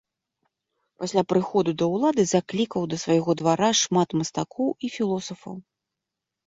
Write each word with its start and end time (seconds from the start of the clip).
Пасля 1.03 1.23
прыходу 1.33 1.75
да 1.81 1.85
ўлады 1.95 2.23
заклікаў 2.31 2.81
да 2.95 2.99
свайго 3.03 3.31
двара 3.43 3.69
шмат 3.83 4.09
мастакоў 4.23 4.77
і 4.87 4.95
філосафаў. 4.97 5.55